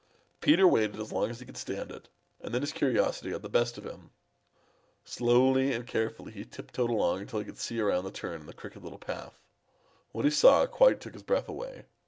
[0.39, 2.09] Peter waited as long as he could stand it,
[2.39, 4.09] and then his curiosity got the best of him.
[5.05, 8.53] Slowly and carefully be tiptoed along until he could see around the turn in the
[8.53, 9.37] Crooked Little Path.
[10.11, 11.85] What he saw quite took his breath away.